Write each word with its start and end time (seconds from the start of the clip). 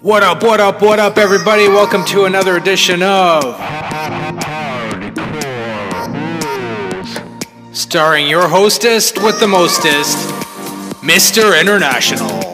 What 0.00 0.22
up, 0.22 0.42
what 0.42 0.60
up, 0.60 0.82
what 0.82 0.98
up, 0.98 1.16
everybody? 1.16 1.68
Welcome 1.68 2.04
to 2.06 2.24
another 2.24 2.56
edition 2.56 3.02
of. 3.02 3.44
Starring 7.72 8.28
your 8.28 8.48
hostess 8.48 9.12
with 9.16 9.38
the 9.38 9.48
mostest, 9.48 10.18
Mr. 11.00 11.58
International. 11.60 12.53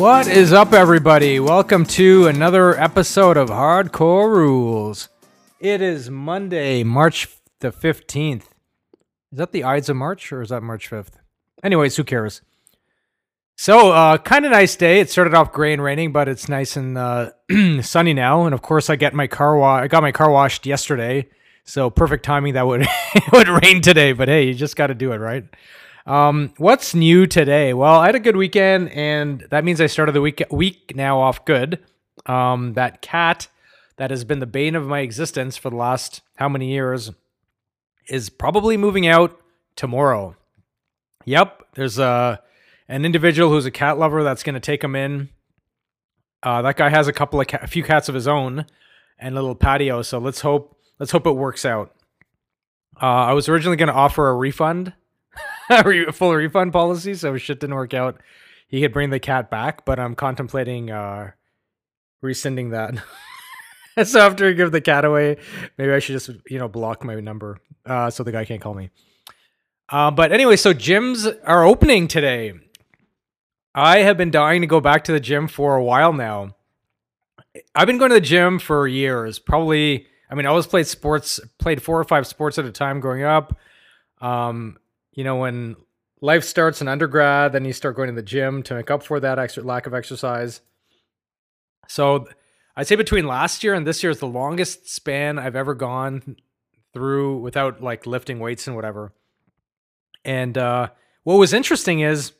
What 0.00 0.28
is 0.28 0.50
up, 0.50 0.72
everybody? 0.72 1.38
Welcome 1.40 1.84
to 1.84 2.26
another 2.26 2.74
episode 2.80 3.36
of 3.36 3.50
Hardcore 3.50 4.34
Rules. 4.34 5.10
It 5.60 5.82
is 5.82 6.08
Monday, 6.08 6.82
March 6.82 7.28
the 7.58 7.70
15th. 7.70 8.44
Is 8.44 8.44
that 9.32 9.52
the 9.52 9.62
Ides 9.62 9.90
of 9.90 9.96
March 9.96 10.32
or 10.32 10.40
is 10.40 10.48
that 10.48 10.62
March 10.62 10.88
5th? 10.88 11.18
Anyways, 11.62 11.96
who 11.96 12.04
cares? 12.04 12.40
So, 13.56 13.92
uh, 13.92 14.16
kind 14.16 14.46
of 14.46 14.52
nice 14.52 14.74
day. 14.74 15.00
It 15.00 15.10
started 15.10 15.34
off 15.34 15.52
gray 15.52 15.74
and 15.74 15.82
raining, 15.82 16.12
but 16.12 16.28
it's 16.30 16.48
nice 16.48 16.78
and 16.78 16.96
uh, 16.96 17.32
sunny 17.82 18.14
now. 18.14 18.46
And 18.46 18.54
of 18.54 18.62
course, 18.62 18.88
I 18.88 18.96
get 18.96 19.12
my 19.12 19.26
car 19.26 19.58
wa- 19.58 19.80
I 19.80 19.86
got 19.88 20.02
my 20.02 20.12
car 20.12 20.30
washed 20.30 20.64
yesterday, 20.64 21.28
so 21.64 21.90
perfect 21.90 22.24
timing 22.24 22.54
that 22.54 22.66
would 22.66 22.86
it 23.14 23.32
would 23.32 23.50
rain 23.50 23.82
today. 23.82 24.12
But 24.14 24.28
hey, 24.28 24.44
you 24.44 24.54
just 24.54 24.76
got 24.76 24.86
to 24.86 24.94
do 24.94 25.12
it, 25.12 25.18
right? 25.18 25.44
Um, 26.10 26.52
what's 26.56 26.92
new 26.92 27.28
today? 27.28 27.72
Well, 27.72 28.00
I 28.00 28.06
had 28.06 28.16
a 28.16 28.20
good 28.20 28.34
weekend, 28.34 28.88
and 28.88 29.46
that 29.52 29.62
means 29.62 29.80
I 29.80 29.86
started 29.86 30.10
the 30.10 30.20
week 30.20 30.42
week 30.50 30.96
now 30.96 31.20
off 31.20 31.44
good. 31.44 31.78
Um, 32.26 32.72
that 32.72 33.00
cat 33.00 33.46
that 33.96 34.10
has 34.10 34.24
been 34.24 34.40
the 34.40 34.46
bane 34.46 34.74
of 34.74 34.88
my 34.88 35.00
existence 35.00 35.56
for 35.56 35.70
the 35.70 35.76
last 35.76 36.22
how 36.34 36.48
many 36.48 36.72
years 36.72 37.12
is 38.08 38.28
probably 38.28 38.76
moving 38.76 39.06
out 39.06 39.40
tomorrow. 39.76 40.34
Yep, 41.26 41.62
there's 41.74 42.00
a 42.00 42.42
an 42.88 43.04
individual 43.04 43.48
who's 43.48 43.66
a 43.66 43.70
cat 43.70 43.96
lover 43.96 44.24
that's 44.24 44.42
going 44.42 44.54
to 44.54 44.60
take 44.60 44.82
him 44.82 44.96
in. 44.96 45.28
Uh, 46.42 46.60
that 46.62 46.76
guy 46.76 46.88
has 46.88 47.06
a 47.06 47.12
couple 47.12 47.40
of 47.40 47.46
ca- 47.46 47.60
a 47.62 47.68
few 47.68 47.84
cats 47.84 48.08
of 48.08 48.16
his 48.16 48.26
own 48.26 48.66
and 49.16 49.38
a 49.38 49.40
little 49.40 49.54
patio, 49.54 50.02
so 50.02 50.18
let's 50.18 50.40
hope 50.40 50.76
let's 50.98 51.12
hope 51.12 51.28
it 51.28 51.36
works 51.36 51.64
out. 51.64 51.94
Uh, 53.00 53.06
I 53.06 53.32
was 53.32 53.48
originally 53.48 53.76
going 53.76 53.86
to 53.86 53.94
offer 53.94 54.28
a 54.28 54.34
refund, 54.34 54.92
a 56.08 56.12
full 56.12 56.34
refund 56.34 56.72
policy, 56.72 57.14
so 57.14 57.36
shit 57.36 57.60
didn't 57.60 57.76
work 57.76 57.94
out, 57.94 58.20
he 58.66 58.80
could 58.80 58.92
bring 58.92 59.10
the 59.10 59.20
cat 59.20 59.50
back. 59.50 59.84
But 59.84 60.00
I'm 60.00 60.14
contemplating 60.14 60.90
uh, 60.90 61.30
rescinding 62.20 62.70
that. 62.70 62.94
so 64.04 64.20
after 64.20 64.48
I 64.48 64.52
give 64.52 64.72
the 64.72 64.80
cat 64.80 65.04
away, 65.04 65.36
maybe 65.78 65.92
I 65.92 66.00
should 66.00 66.14
just 66.14 66.30
you 66.48 66.58
know 66.58 66.68
block 66.68 67.04
my 67.04 67.14
number 67.20 67.58
uh, 67.86 68.10
so 68.10 68.24
the 68.24 68.32
guy 68.32 68.44
can't 68.44 68.60
call 68.60 68.74
me. 68.74 68.90
Uh, 69.88 70.10
but 70.10 70.32
anyway, 70.32 70.56
so 70.56 70.72
gyms 70.72 71.32
are 71.44 71.64
opening 71.64 72.08
today. 72.08 72.52
I 73.74 73.98
have 73.98 74.16
been 74.16 74.30
dying 74.30 74.60
to 74.62 74.66
go 74.66 74.80
back 74.80 75.04
to 75.04 75.12
the 75.12 75.20
gym 75.20 75.48
for 75.48 75.76
a 75.76 75.84
while 75.84 76.12
now. 76.12 76.56
I've 77.74 77.86
been 77.86 77.98
going 77.98 78.10
to 78.10 78.14
the 78.14 78.20
gym 78.20 78.58
for 78.58 78.86
years. 78.86 79.38
Probably, 79.38 80.06
I 80.30 80.34
mean, 80.34 80.46
I 80.46 80.50
always 80.50 80.66
played 80.66 80.86
sports, 80.86 81.40
played 81.58 81.82
four 81.82 81.98
or 81.98 82.04
five 82.04 82.26
sports 82.26 82.58
at 82.58 82.64
a 82.64 82.72
time 82.72 83.00
growing 83.00 83.22
up. 83.22 83.56
Um, 84.20 84.78
you 85.20 85.24
know, 85.24 85.36
when 85.36 85.76
life 86.22 86.44
starts 86.44 86.80
in 86.80 86.88
undergrad, 86.88 87.52
then 87.52 87.66
you 87.66 87.74
start 87.74 87.94
going 87.94 88.08
to 88.08 88.14
the 88.14 88.22
gym 88.22 88.62
to 88.62 88.74
make 88.74 88.90
up 88.90 89.02
for 89.02 89.20
that 89.20 89.38
extra 89.38 89.62
lack 89.62 89.86
of 89.86 89.92
exercise. 89.92 90.62
So 91.88 92.26
I'd 92.74 92.86
say 92.86 92.96
between 92.96 93.26
last 93.26 93.62
year 93.62 93.74
and 93.74 93.86
this 93.86 94.02
year 94.02 94.08
is 94.08 94.18
the 94.18 94.26
longest 94.26 94.88
span 94.88 95.38
I've 95.38 95.56
ever 95.56 95.74
gone 95.74 96.36
through 96.94 97.36
without 97.40 97.82
like 97.82 98.06
lifting 98.06 98.38
weights 98.38 98.66
and 98.66 98.74
whatever. 98.74 99.12
And 100.24 100.56
uh, 100.56 100.88
what 101.24 101.34
was 101.34 101.52
interesting 101.52 102.00
is 102.00 102.32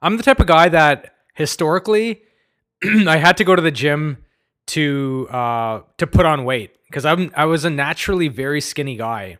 I'm 0.00 0.16
the 0.16 0.22
type 0.22 0.40
of 0.40 0.46
guy 0.46 0.70
that 0.70 1.16
historically 1.34 2.22
I 2.82 3.18
had 3.18 3.36
to 3.36 3.44
go 3.44 3.54
to 3.54 3.60
the 3.60 3.70
gym 3.70 4.24
to 4.68 5.28
uh, 5.30 5.80
to 5.98 6.06
put 6.06 6.24
on 6.24 6.46
weight 6.46 6.78
because 6.86 7.04
I'm 7.04 7.30
I 7.36 7.44
was 7.44 7.66
a 7.66 7.70
naturally 7.70 8.28
very 8.28 8.62
skinny 8.62 8.96
guy, 8.96 9.36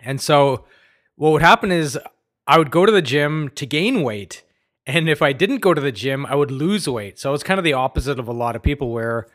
and 0.00 0.20
so 0.20 0.64
what 1.18 1.32
would 1.32 1.42
happen 1.42 1.70
is 1.70 1.98
I 2.46 2.58
would 2.58 2.70
go 2.70 2.86
to 2.86 2.92
the 2.92 3.02
gym 3.02 3.50
to 3.56 3.66
gain 3.66 4.02
weight, 4.02 4.42
and 4.86 5.08
if 5.08 5.20
I 5.20 5.32
didn't 5.32 5.58
go 5.58 5.74
to 5.74 5.80
the 5.80 5.92
gym, 5.92 6.24
I 6.24 6.34
would 6.36 6.50
lose 6.50 6.88
weight. 6.88 7.18
So 7.18 7.34
it's 7.34 7.42
kind 7.42 7.58
of 7.58 7.64
the 7.64 7.74
opposite 7.74 8.18
of 8.18 8.28
a 8.28 8.32
lot 8.32 8.56
of 8.56 8.62
people 8.62 8.90
where 8.90 9.26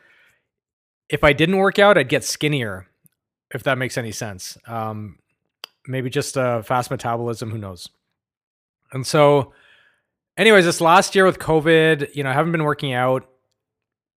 if 1.08 1.22
I 1.22 1.32
didn't 1.32 1.58
work 1.58 1.78
out, 1.78 1.98
I'd 1.98 2.08
get 2.08 2.24
skinnier, 2.24 2.88
if 3.52 3.62
that 3.62 3.78
makes 3.78 3.98
any 3.98 4.12
sense. 4.12 4.56
Um, 4.66 5.18
maybe 5.86 6.08
just 6.08 6.36
a 6.36 6.62
fast 6.64 6.90
metabolism, 6.90 7.50
who 7.50 7.58
knows? 7.58 7.88
And 8.92 9.06
so, 9.06 9.52
anyways, 10.38 10.64
this 10.64 10.80
last 10.80 11.14
year 11.14 11.26
with 11.26 11.38
COVID, 11.38 12.14
you 12.16 12.24
know, 12.24 12.30
I 12.30 12.32
haven't 12.32 12.52
been 12.52 12.64
working 12.64 12.94
out. 12.94 13.28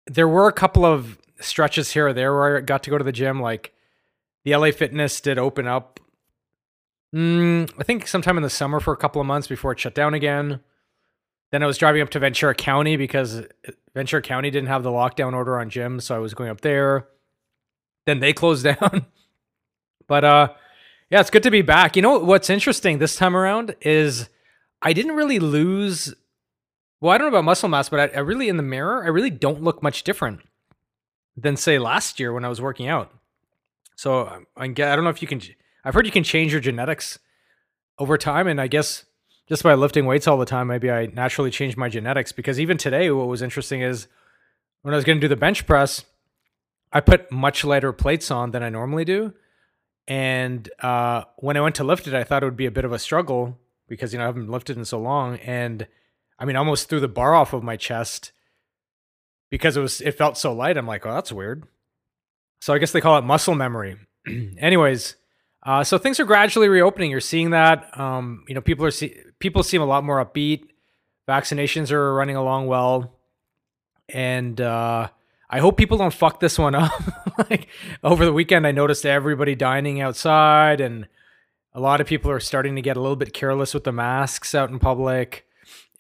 There 0.06 0.28
were 0.28 0.48
a 0.48 0.54
couple 0.54 0.86
of 0.86 1.18
stretches 1.40 1.92
here 1.92 2.08
or 2.08 2.14
there 2.14 2.34
where 2.34 2.58
I 2.58 2.62
got 2.62 2.84
to 2.84 2.92
go 2.92 2.98
to 2.98 3.04
the 3.04 3.12
gym. 3.12 3.42
Like 3.42 3.74
the 4.44 4.56
LA 4.56 4.72
Fitness 4.72 5.20
did 5.20 5.40
open 5.40 5.68
up, 5.68 6.00
mm, 7.16 7.72
I 7.80 7.84
think 7.84 8.08
sometime 8.08 8.38
in 8.38 8.44
the 8.44 8.50
summer 8.50 8.80
for 8.80 8.94
a 8.94 8.98
couple 8.98 9.22
of 9.22 9.28
months 9.28 9.48
before 9.48 9.72
it 9.72 9.80
shut 9.80 9.96
down 9.96 10.14
again. 10.14 10.60
Then 11.52 11.64
I 11.64 11.68
was 11.68 11.78
driving 11.78 12.02
up 12.02 12.10
to 12.10 12.20
Ventura 12.20 12.54
County 12.54 12.98
because 12.98 13.44
Ventura 13.94 14.22
County 14.22 14.52
didn't 14.52 14.68
have 14.68 14.84
the 14.84 14.90
lockdown 14.90 15.34
order 15.34 15.60
on 15.60 15.70
gyms, 15.70 16.04
so 16.04 16.16
I 16.16 16.20
was 16.20 16.34
going 16.34 16.50
up 16.50 16.62
there. 16.62 17.08
Then 18.06 18.20
they 18.20 18.34
closed 18.42 18.66
down. 18.66 19.06
but 20.08 20.24
uh 20.26 20.50
yeah, 21.10 21.22
it's 21.22 21.30
good 21.30 21.44
to 21.44 21.52
be 21.52 21.62
back. 21.62 21.96
You 21.96 22.02
know 22.02 22.20
what's 22.20 22.50
interesting 22.50 22.98
this 22.98 23.16
time 23.16 23.36
around 23.36 23.76
is 23.82 24.28
I 24.82 24.92
didn't 24.94 25.16
really 25.16 25.40
lose 25.40 26.14
well, 27.00 27.14
I 27.14 27.18
don't 27.18 27.26
know 27.26 27.38
about 27.38 27.46
muscle 27.46 27.70
mass, 27.70 27.90
but 27.90 28.00
I, 28.00 28.18
I 28.18 28.20
really 28.22 28.50
in 28.50 28.58
the 28.58 28.64
mirror, 28.64 29.04
I 29.04 29.08
really 29.08 29.30
don't 29.30 29.62
look 29.62 29.84
much 29.84 30.04
different 30.04 30.42
than 31.38 31.56
say 31.56 31.78
last 31.78 32.20
year 32.20 32.34
when 32.34 32.46
I 32.46 32.50
was 32.50 32.62
working 32.62 32.88
out. 32.88 33.12
So 33.96 34.28
um, 34.28 34.48
I, 34.58 34.66
I 34.66 34.68
don't 34.68 35.04
know 35.04 35.10
if 35.10 35.22
you 35.22 35.28
can 35.28 35.42
I've 35.86 35.94
heard 35.94 36.06
you 36.06 36.12
can 36.12 36.24
change 36.24 36.52
your 36.52 36.60
genetics 36.60 37.18
over 37.98 38.18
time 38.18 38.48
and 38.48 38.60
I 38.60 38.68
guess 38.68 39.06
just 39.48 39.64
by 39.64 39.76
lifting 39.76 40.06
weights 40.06 40.28
all 40.28 40.38
the 40.38 40.46
time, 40.46 40.68
maybe 40.68 40.90
I 40.92 41.06
naturally 41.06 41.52
changed 41.52 41.78
my 41.78 41.88
genetics. 41.88 42.32
Because 42.32 42.60
even 42.60 42.78
today, 42.78 43.12
what 43.12 43.28
was 43.28 43.42
interesting 43.42 43.82
is 43.82 44.08
when 44.82 44.94
I 44.94 44.98
was 44.98 45.06
going 45.06 45.18
to 45.18 45.22
do 45.22 45.28
the 45.28 45.36
bench 45.36 45.68
press, 45.68 46.04
I 46.92 47.00
put 47.02 47.32
much 47.32 47.64
lighter 47.64 47.94
plates 47.94 48.32
on 48.32 48.52
than 48.52 48.64
I 48.64 48.70
normally 48.70 49.06
do. 49.06 49.34
And 50.08 50.70
uh, 50.80 51.24
when 51.38 51.58
I 51.58 51.62
went 51.62 51.76
to 51.76 51.84
lift 51.84 52.08
it, 52.08 52.14
I 52.14 52.24
thought 52.24 52.44
it 52.44 52.46
would 52.46 52.58
be 52.58 52.66
a 52.66 52.72
bit 52.72 52.86
of 52.86 52.92
a 52.92 53.00
struggle 53.00 53.58
because 53.88 54.14
you 54.14 54.20
know 54.20 54.26
I 54.26 54.28
haven't 54.28 54.50
lifted 54.50 54.78
in 54.78 54.86
so 54.86 55.00
long, 55.00 55.38
and 55.38 55.88
I 56.40 56.46
mean, 56.46 56.56
I 56.56 56.60
almost 56.60 56.90
threw 56.90 57.00
the 57.00 57.08
bar 57.08 57.34
off 57.34 57.54
of 57.54 57.64
my 57.64 57.76
chest 57.76 58.32
because 59.50 59.78
it 59.78 59.82
was 59.82 60.02
it 60.02 60.12
felt 60.12 60.38
so 60.38 60.54
light. 60.54 60.78
I'm 60.78 60.88
like, 60.88 61.06
oh, 61.06 61.14
that's 61.14 61.32
weird. 61.32 61.64
So 62.62 62.74
I 62.74 62.78
guess 62.78 62.92
they 62.92 63.02
call 63.02 63.18
it 63.18 63.24
muscle 63.24 63.56
memory. 63.56 63.98
Anyways, 64.58 65.16
uh, 65.66 65.84
so 65.84 65.98
things 65.98 66.20
are 66.20 66.26
gradually 66.26 66.70
reopening. 66.70 67.10
You're 67.10 67.20
seeing 67.20 67.50
that. 67.50 67.98
Um, 68.00 68.46
you 68.48 68.54
know, 68.54 68.62
people 68.62 68.86
are 68.86 68.92
see- 68.92 69.18
people 69.40 69.64
seem 69.64 69.82
a 69.82 69.86
lot 69.86 70.04
more 70.04 70.24
upbeat. 70.24 70.66
Vaccinations 71.28 71.92
are 71.92 72.14
running 72.14 72.36
along 72.36 72.68
well, 72.68 73.18
and 74.08 74.62
uh, 74.62 75.08
I 75.50 75.60
hope 75.60 75.76
people 75.76 75.98
don't 75.98 76.14
fuck 76.14 76.40
this 76.40 76.60
one 76.60 76.76
up. 76.76 76.92
like 77.50 77.68
over 78.04 78.26
the 78.26 78.34
weekend, 78.34 78.68
I 78.68 78.72
noticed 78.72 79.08
everybody 79.08 79.56
dining 79.56 80.02
outside, 80.02 80.82
and 80.82 81.08
a 81.74 81.80
lot 81.80 82.00
of 82.00 82.06
people 82.06 82.30
are 82.30 82.40
starting 82.40 82.76
to 82.76 82.82
get 82.84 82.96
a 82.96 83.02
little 83.02 83.16
bit 83.16 83.34
careless 83.34 83.74
with 83.74 83.86
the 83.86 83.92
masks 83.92 84.54
out 84.54 84.70
in 84.70 84.78
public. 84.78 85.48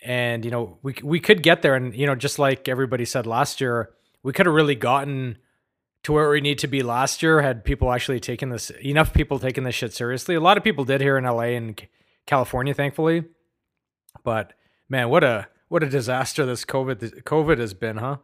And 0.03 0.45
you 0.45 0.51
know, 0.51 0.77
we 0.83 0.93
we 1.03 1.19
could 1.19 1.41
get 1.41 1.63
there, 1.63 1.73
and 1.73 1.95
you 1.95 2.05
know, 2.05 2.13
just 2.13 2.37
like 2.37 2.69
everybody 2.69 3.03
said 3.03 3.25
last 3.25 3.59
year, 3.59 3.89
we 4.21 4.31
could 4.31 4.45
have 4.45 4.53
really 4.53 4.75
gotten 4.75 5.39
to 6.05 6.13
where 6.13 6.29
we 6.29 6.39
need 6.39 6.59
to 6.59 6.67
be 6.67 6.83
last 6.83 7.23
year 7.23 7.41
had 7.41 7.65
people 7.65 7.91
actually 7.91 8.19
taken 8.19 8.49
this 8.49 8.69
enough 8.83 9.11
people 9.11 9.39
taking 9.39 9.63
this 9.63 9.73
shit 9.73 9.91
seriously. 9.91 10.35
A 10.35 10.39
lot 10.39 10.55
of 10.55 10.63
people 10.63 10.85
did 10.85 11.01
here 11.01 11.17
in 11.17 11.23
LA 11.23 11.55
and 11.57 11.81
California, 12.27 12.75
thankfully. 12.75 13.23
But 14.23 14.53
man, 14.87 15.09
what 15.09 15.23
a 15.23 15.47
what 15.67 15.81
a 15.81 15.89
disaster 15.89 16.45
this 16.45 16.63
COVID 16.63 17.23
COVID 17.23 17.57
has 17.57 17.73
been, 17.73 17.97
huh? 17.97 18.17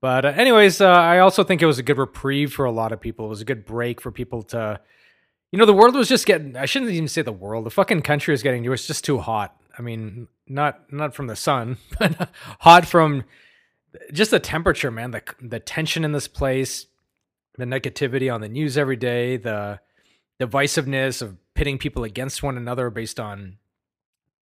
But 0.00 0.24
uh, 0.24 0.28
anyways, 0.28 0.80
uh, 0.80 0.88
I 0.88 1.18
also 1.18 1.42
think 1.42 1.60
it 1.60 1.66
was 1.66 1.80
a 1.80 1.82
good 1.82 1.98
reprieve 1.98 2.52
for 2.52 2.66
a 2.66 2.70
lot 2.70 2.92
of 2.92 3.00
people. 3.00 3.26
It 3.26 3.30
was 3.30 3.40
a 3.40 3.44
good 3.44 3.64
break 3.64 4.00
for 4.00 4.12
people 4.12 4.44
to, 4.44 4.78
you 5.50 5.58
know, 5.58 5.66
the 5.66 5.72
world 5.72 5.96
was 5.96 6.08
just 6.08 6.26
getting. 6.26 6.56
I 6.56 6.66
shouldn't 6.66 6.92
even 6.92 7.08
say 7.08 7.22
the 7.22 7.32
world. 7.32 7.66
The 7.66 7.70
fucking 7.70 8.02
country 8.02 8.30
was 8.30 8.44
getting. 8.44 8.64
It 8.64 8.68
was 8.68 8.86
just 8.86 9.04
too 9.04 9.18
hot. 9.18 9.56
I 9.76 9.82
mean, 9.82 10.28
not 10.46 10.92
not 10.92 11.16
from 11.16 11.26
the 11.26 11.34
sun, 11.34 11.78
but 11.98 12.30
hot 12.60 12.86
from 12.86 13.24
just 14.12 14.30
the 14.30 14.38
temperature, 14.38 14.92
man. 14.92 15.10
The 15.10 15.22
the 15.40 15.58
tension 15.58 16.04
in 16.04 16.12
this 16.12 16.28
place 16.28 16.86
the 17.56 17.64
negativity 17.64 18.32
on 18.32 18.40
the 18.40 18.48
news 18.48 18.76
every 18.76 18.96
day, 18.96 19.36
the 19.36 19.80
divisiveness 20.40 21.22
of 21.22 21.36
pitting 21.54 21.78
people 21.78 22.04
against 22.04 22.42
one 22.42 22.56
another 22.56 22.90
based 22.90 23.20
on 23.20 23.58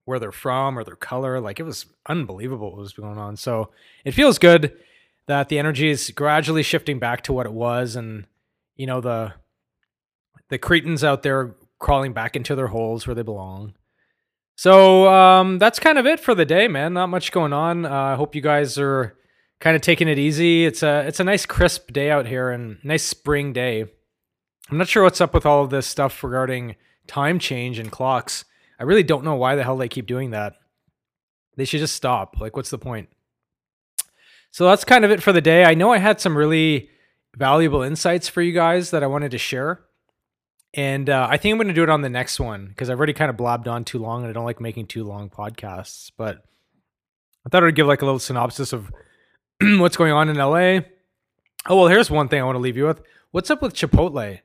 where 0.05 0.19
they're 0.19 0.33
from 0.33 0.79
or 0.79 0.85
their 0.85 0.97
color. 0.97 1.41
Like 1.41 1.61
it 1.61 1.65
was 1.65 1.87
unbelievable 2.07 2.71
what 2.71 2.79
was 2.79 2.93
going 2.93 3.19
on. 3.19 3.37
So 3.37 3.71
it 4.05 4.13
feels 4.13 4.39
good 4.39 4.77
that 5.27 5.49
the 5.49 5.59
energy 5.59 5.91
is 5.91 6.11
gradually 6.11 6.63
shifting 6.63 6.99
back 6.99 7.23
to 7.25 7.33
what 7.33 7.47
it 7.47 7.53
was, 7.53 7.97
and 7.97 8.27
you 8.77 8.87
know 8.87 9.01
the 9.01 9.35
the 10.49 10.59
cretins 10.59 11.05
out 11.05 11.23
there 11.23 11.55
crawling 11.79 12.13
back 12.13 12.37
into 12.37 12.55
their 12.55 12.67
holes 12.69 13.07
where 13.07 13.15
they 13.15 13.23
belong. 13.23 13.75
So 14.57 15.09
um, 15.09 15.59
that's 15.59 15.79
kind 15.79 15.99
of 15.99 16.07
it 16.07 16.21
for 16.21 16.35
the 16.35 16.45
day, 16.45 16.69
man. 16.69 16.93
Not 16.93 17.09
much 17.09 17.33
going 17.33 17.53
on. 17.53 17.85
Uh, 17.87 17.91
I 17.91 18.15
hope 18.15 18.35
you 18.35 18.43
guys 18.43 18.79
are 18.79 19.17
kind 19.63 19.77
of 19.77 19.81
taking 19.81 20.09
it 20.09 20.19
easy. 20.19 20.67
It's 20.67 20.83
a 20.83 21.07
it's 21.07 21.21
a 21.21 21.25
nice 21.25 21.47
crisp 21.47 21.93
day 21.93 22.11
out 22.11 22.27
here 22.27 22.51
and 22.51 22.79
nice 22.83 23.05
spring 23.05 23.53
day. 23.53 23.87
I'm 24.69 24.77
not 24.77 24.89
sure 24.89 25.05
what's 25.05 25.21
up 25.21 25.33
with 25.33 25.47
all 25.47 25.63
of 25.63 25.71
this 25.71 25.87
stuff 25.87 26.25
regarding 26.25 26.75
time 27.07 27.39
change 27.39 27.79
and 27.79 27.91
clocks. 27.91 28.45
I 28.81 28.83
really 28.83 29.05
don't 29.05 29.25
know 29.25 29.37
why 29.37 29.55
the 29.55 29.63
hell 29.63 29.77
they 29.77 29.89
keep 29.89 30.07
doing 30.07 30.31
that. 30.31 30.55
They 31.57 31.65
should 31.65 31.79
just 31.79 31.95
stop. 31.95 32.41
Like, 32.41 32.57
what's 32.57 32.71
the 32.71 32.79
point? 32.79 33.09
So 34.51 34.67
that's 34.67 34.85
kind 34.85 35.05
of 35.05 35.13
it 35.13 35.23
for 35.23 35.33
the 35.33 35.41
day. 35.41 35.65
I 35.65 35.75
know 35.75 35.93
I 35.93 35.99
had 35.99 36.21
some 36.21 36.37
really 36.37 36.91
valuable 37.37 37.83
insights 37.83 38.29
for 38.29 38.43
you 38.43 38.53
guys 38.53 38.91
that 38.91 39.05
I 39.05 39.07
wanted 39.07 39.31
to 39.31 39.39
share. 39.39 39.85
And 40.75 41.09
uh, 41.09 41.29
I 41.31 41.37
think 41.37 41.53
I'm 41.53 41.59
going 41.59 41.69
to 41.69 41.75
do 41.75 41.83
it 41.85 41.91
on 41.91 42.03
the 42.03 42.09
next 42.09 42.41
one 42.41 42.67
because 42.67 42.91
I've 42.91 42.99
already 42.99 43.13
kind 43.13 43.31
of 43.31 43.37
blabbed 43.37 43.69
on 43.69 43.85
too 43.85 43.99
long 43.99 44.23
and 44.23 44.31
I 44.31 44.33
don't 44.33 44.45
like 44.45 44.61
making 44.61 44.87
too 44.87 45.05
long 45.05 45.31
podcasts. 45.31 46.11
But 46.17 46.43
I 47.47 47.51
thought 47.51 47.63
I 47.63 47.67
would 47.67 47.77
give 47.77 47.87
like 47.87 48.03
a 48.03 48.07
little 48.07 48.19
synopsis 48.19 48.73
of 48.73 48.91
what's 49.79 49.97
going 49.97 50.13
on 50.13 50.29
in 50.29 50.37
LA. 50.37 50.81
Oh, 51.67 51.77
well, 51.77 51.89
here's 51.89 52.11
one 52.11 52.29
thing 52.29 52.41
I 52.41 52.45
want 52.45 52.57
to 52.57 52.61
leave 52.61 52.77
you 52.77 52.87
with. 52.87 53.01
What's 53.31 53.51
up 53.51 53.63
with 53.63 53.75
Chipotle? 53.75 54.41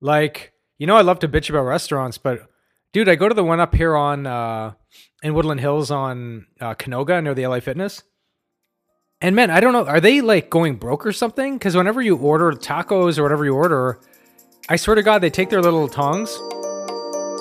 Like, 0.00 0.52
you 0.78 0.86
know, 0.86 0.96
I 0.96 1.02
love 1.02 1.18
to 1.20 1.28
bitch 1.28 1.50
about 1.50 1.64
restaurants, 1.64 2.18
but 2.18 2.48
dude, 2.92 3.08
I 3.08 3.14
go 3.14 3.28
to 3.28 3.34
the 3.34 3.44
one 3.44 3.60
up 3.60 3.74
here 3.74 3.94
on 3.94 4.26
uh, 4.26 4.72
in 5.22 5.34
Woodland 5.34 5.60
Hills 5.60 5.90
on 5.90 6.46
uh, 6.60 6.74
Canoga 6.74 7.22
near 7.22 7.34
the 7.34 7.46
LA 7.46 7.60
Fitness. 7.60 8.02
And 9.20 9.36
man, 9.36 9.50
I 9.50 9.60
don't 9.60 9.72
know, 9.72 9.86
are 9.86 10.00
they 10.00 10.20
like 10.20 10.50
going 10.50 10.76
broke 10.76 11.06
or 11.06 11.12
something? 11.12 11.58
Because 11.58 11.76
whenever 11.76 12.00
you 12.00 12.16
order 12.16 12.50
tacos 12.52 13.18
or 13.18 13.22
whatever 13.22 13.44
you 13.44 13.54
order, 13.54 14.00
I 14.68 14.76
swear 14.76 14.96
to 14.96 15.02
God, 15.02 15.20
they 15.20 15.30
take 15.30 15.50
their 15.50 15.62
little 15.62 15.88
tongs 15.88 16.34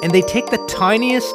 and 0.04 0.12
they 0.12 0.22
take 0.22 0.48
the 0.48 0.64
tiniest. 0.68 1.34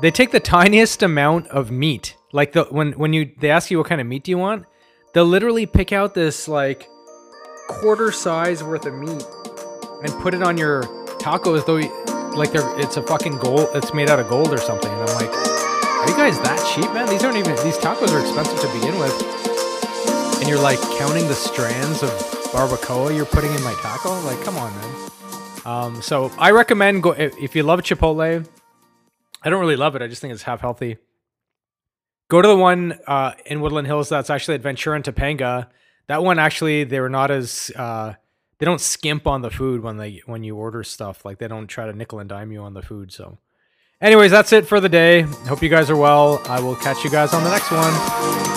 They 0.00 0.12
take 0.12 0.30
the 0.30 0.40
tiniest 0.40 1.02
amount 1.02 1.48
of 1.48 1.72
meat. 1.72 2.16
Like 2.32 2.52
the 2.52 2.64
when 2.64 2.92
when 2.92 3.12
you 3.12 3.32
they 3.38 3.50
ask 3.50 3.70
you 3.70 3.78
what 3.78 3.88
kind 3.88 4.00
of 4.00 4.06
meat 4.06 4.22
do 4.24 4.30
you 4.30 4.38
want, 4.38 4.64
they'll 5.12 5.24
literally 5.24 5.66
pick 5.66 5.92
out 5.92 6.14
this 6.14 6.46
like 6.46 6.86
quarter 7.68 8.12
size 8.12 8.62
worth 8.62 8.86
of 8.86 8.94
meat 8.94 9.24
and 10.04 10.12
put 10.22 10.34
it 10.34 10.42
on 10.42 10.56
your 10.56 10.84
taco 11.18 11.54
as 11.54 11.64
though 11.64 11.76
like 12.36 12.52
they're 12.52 12.78
it's 12.78 12.96
a 12.96 13.02
fucking 13.02 13.38
gold 13.38 13.68
it's 13.74 13.92
made 13.92 14.08
out 14.08 14.20
of 14.20 14.28
gold 14.28 14.52
or 14.52 14.58
something. 14.58 14.90
And 14.90 15.00
i'm 15.10 15.16
like 15.16 15.30
are 15.30 16.08
you 16.08 16.16
guys 16.16 16.38
that 16.42 16.74
cheap 16.74 16.92
man? 16.92 17.08
These 17.08 17.24
aren't 17.24 17.36
even 17.36 17.56
these 17.64 17.78
tacos 17.78 18.12
are 18.12 18.20
expensive 18.20 18.60
to 18.60 18.72
begin 18.78 18.98
with. 19.00 19.12
And 20.38 20.48
you're 20.48 20.62
like 20.62 20.78
counting 20.98 21.26
the 21.26 21.34
strands 21.34 22.04
of 22.04 22.10
barbacoa 22.52 23.16
you're 23.16 23.26
putting 23.26 23.52
in 23.52 23.62
my 23.64 23.74
taco? 23.82 24.20
Like 24.20 24.40
come 24.44 24.56
on 24.58 24.72
man. 24.76 25.10
Um, 25.64 26.02
so 26.02 26.30
i 26.38 26.52
recommend 26.52 27.02
go 27.02 27.12
if 27.12 27.56
you 27.56 27.64
love 27.64 27.80
chipotle 27.80 28.46
i 29.42 29.50
don't 29.50 29.60
really 29.60 29.76
love 29.76 29.94
it 29.96 30.02
i 30.02 30.06
just 30.06 30.20
think 30.20 30.32
it's 30.32 30.42
half 30.42 30.60
healthy 30.60 30.96
go 32.28 32.42
to 32.42 32.48
the 32.48 32.56
one 32.56 32.98
uh, 33.06 33.32
in 33.46 33.60
woodland 33.60 33.86
hills 33.86 34.08
that's 34.08 34.30
actually 34.30 34.54
at 34.54 34.60
ventura 34.60 34.96
and 34.96 35.04
topanga 35.04 35.68
that 36.08 36.22
one 36.22 36.38
actually 36.38 36.84
they 36.84 37.00
were 37.00 37.10
not 37.10 37.30
as 37.30 37.70
uh, 37.76 38.14
they 38.58 38.66
don't 38.66 38.80
skimp 38.80 39.26
on 39.26 39.42
the 39.42 39.50
food 39.50 39.82
when 39.82 39.96
they 39.96 40.22
when 40.26 40.42
you 40.42 40.56
order 40.56 40.82
stuff. 40.82 41.24
Like 41.24 41.38
they 41.38 41.48
don't 41.48 41.68
try 41.68 41.86
to 41.86 41.92
nickel 41.92 42.18
and 42.18 42.28
dime 42.28 42.52
you 42.52 42.60
on 42.60 42.74
the 42.74 42.82
food. 42.82 43.12
So, 43.12 43.38
anyways, 44.00 44.30
that's 44.30 44.52
it 44.52 44.66
for 44.66 44.80
the 44.80 44.88
day. 44.88 45.22
Hope 45.22 45.62
you 45.62 45.68
guys 45.68 45.90
are 45.90 45.96
well. 45.96 46.42
I 46.46 46.60
will 46.60 46.76
catch 46.76 47.04
you 47.04 47.10
guys 47.10 47.32
on 47.32 47.44
the 47.44 47.50
next 47.50 47.70
one. 47.70 48.47